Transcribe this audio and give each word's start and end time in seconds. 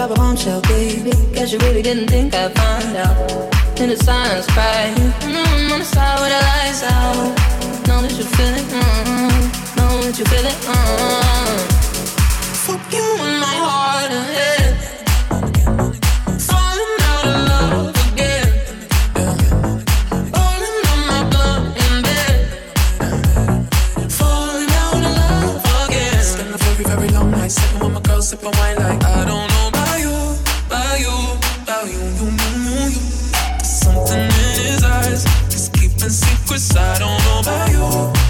drop 0.00 0.12
a 0.12 0.14
bombshell, 0.14 0.62
baby. 0.62 1.10
Guess 1.34 1.52
you 1.52 1.58
really 1.58 1.82
didn't 1.82 2.08
think 2.08 2.34
I'd 2.34 2.54
find 2.56 2.96
out. 2.96 3.80
In 3.80 3.90
the 3.90 3.96
silence, 3.96 4.46
cry. 4.46 4.94
Mm-hmm, 4.96 5.72
on 5.72 5.78
the 5.80 5.84
side 5.84 6.18
where 6.20 6.30
the 6.30 6.40
lights 6.50 6.82
out. 6.84 7.16
Know 7.86 8.00
that 8.00 8.14
you 8.16 8.24
feel 8.24 8.54
it. 8.60 8.66
Mm-hmm. 8.72 9.76
Know 9.76 10.00
that 10.04 10.18
you 10.18 10.24
feel 10.24 10.46
it. 10.52 10.58
Mm-hmm. 10.72 11.56
Fuck 12.64 12.92
you 12.94 13.06
in 13.26 13.40
my 13.40 13.56
heart 13.64 14.10
and 14.10 14.26
head. 14.36 14.50
sipping 28.30 28.52
wine 28.58 28.79
Cause 36.50 36.76
I 36.76 36.98
don't 36.98 37.16
know 37.26 37.38
about 37.42 37.70
you, 37.70 37.84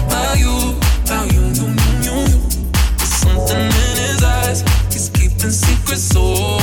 about 0.05 0.37
you, 0.37 0.77
about 1.03 1.33
you, 1.33 1.41
you, 1.41 1.65
you, 1.65 2.01
you. 2.05 2.39
There's 2.97 3.09
something 3.09 3.57
in 3.57 3.97
his 3.97 4.23
eyes, 4.23 4.61
he's 4.93 5.09
keeping 5.09 5.49
secrets 5.49 6.03
so. 6.03 6.60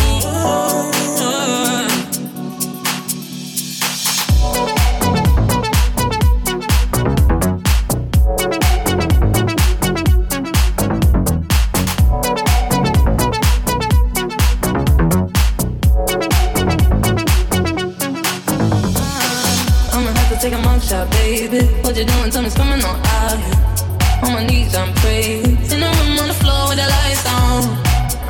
baby. 21.46 21.66
What 21.82 21.96
you 21.96 22.04
doing? 22.04 22.30
Tell 22.30 22.42
me 22.42 22.48
it's 22.48 22.56
coming 22.56 22.82
on 22.84 22.96
out. 23.06 24.24
On 24.24 24.32
my 24.32 24.44
knees, 24.44 24.74
I'm 24.74 24.92
praying. 24.94 25.44
In 25.46 25.80
the 25.80 25.90
room 25.98 26.18
on 26.18 26.28
the 26.28 26.34
floor 26.34 26.68
with 26.68 26.78
the 26.78 26.88
lights 26.96 27.26
on. 27.26 27.62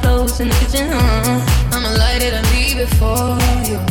Close 0.02 0.40
in 0.40 0.48
the 0.48 0.54
kitchen, 0.56 0.90
huh? 0.92 1.72
I'ma 1.72 1.90
light 1.96 2.22
it 2.22 2.34
and 2.34 2.46
leave 2.52 2.78
it 2.78 2.90
for 2.98 3.38
you. 3.68 3.87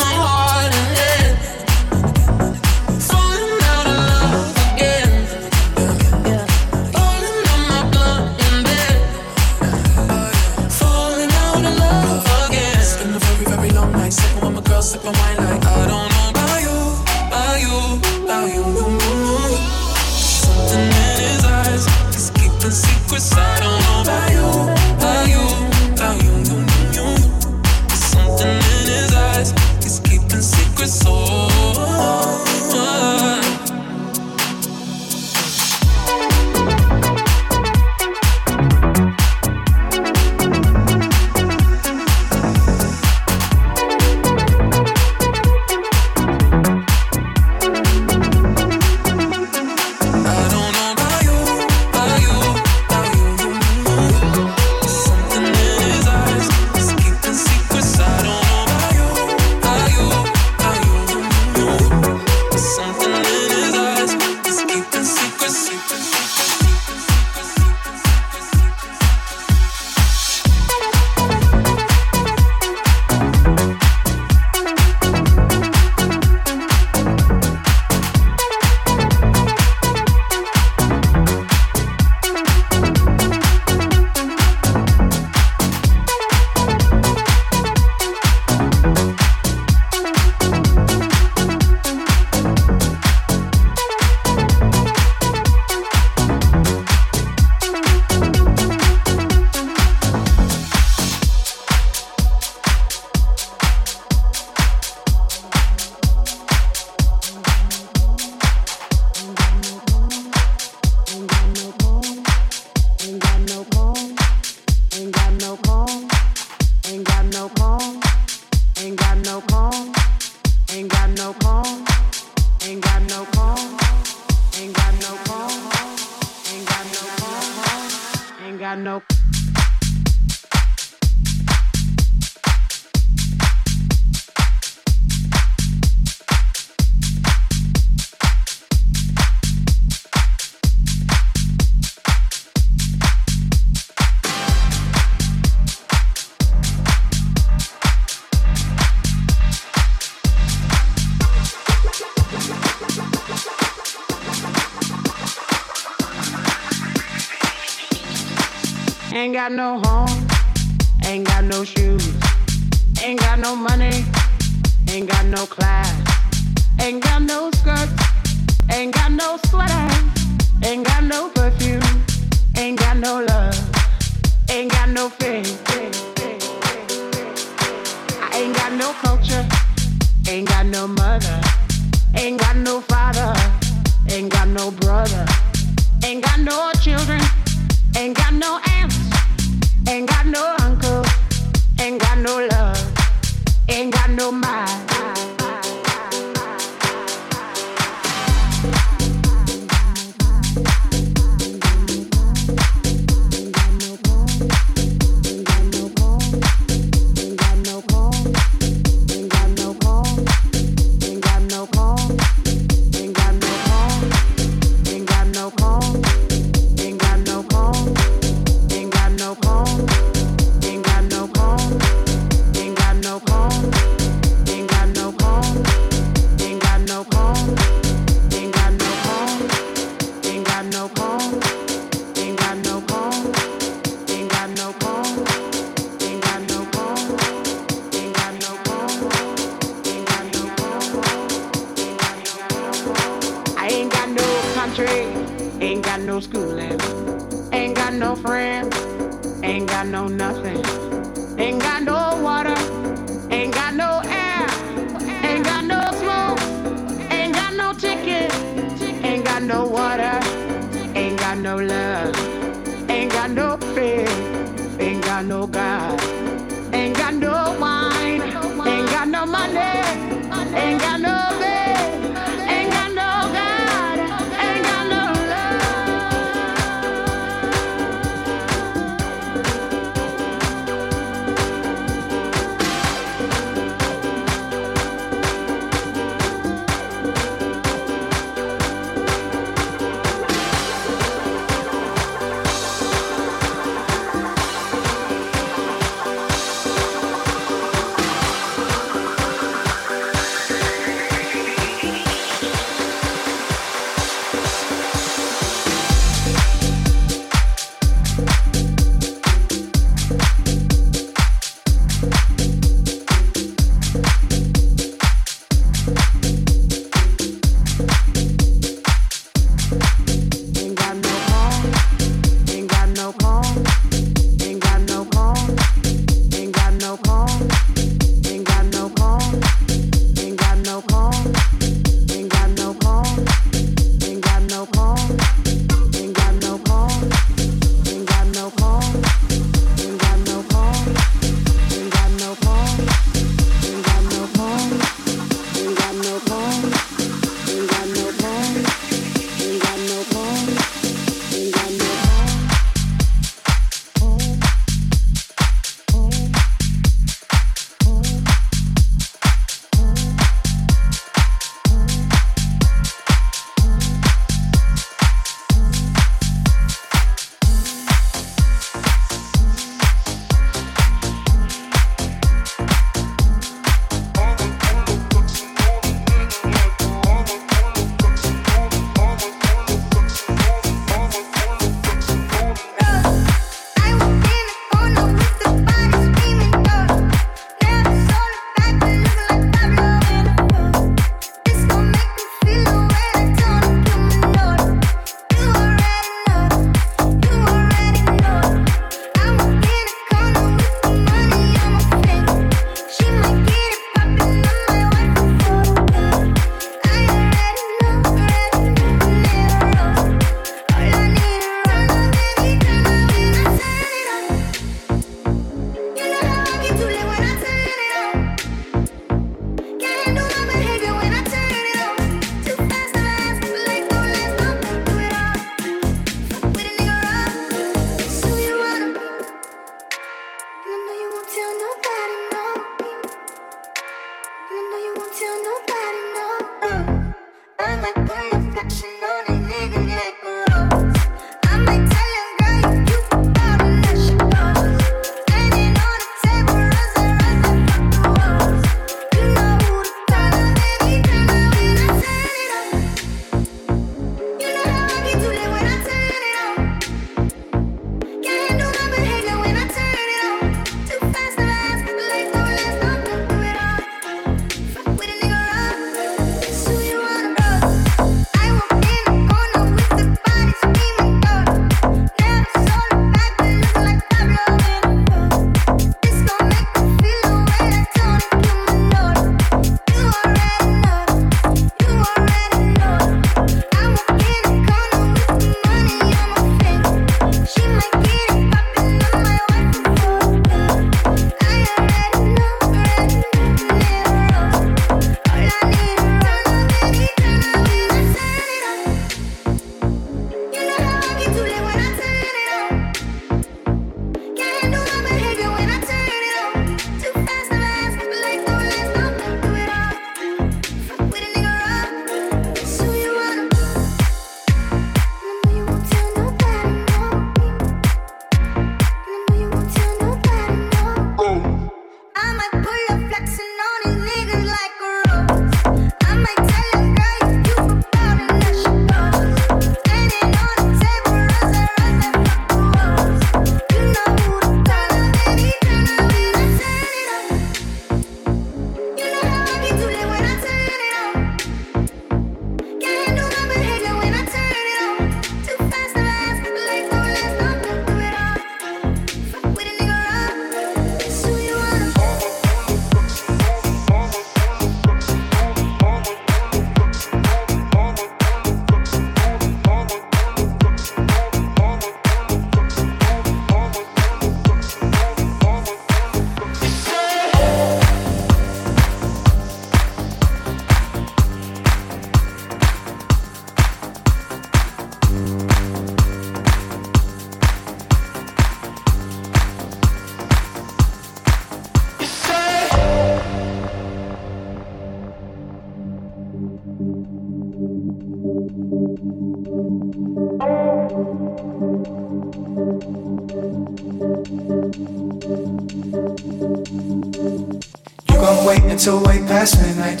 Until 598.81 599.03
way 599.03 599.19
past 599.27 599.61
midnight 599.61 600.00